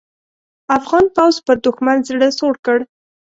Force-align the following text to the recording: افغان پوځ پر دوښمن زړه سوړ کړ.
افغان 0.77 1.05
پوځ 1.15 1.35
پر 1.45 1.55
دوښمن 1.65 1.97
زړه 2.09 2.27
سوړ 2.37 2.53
کړ. 2.65 2.79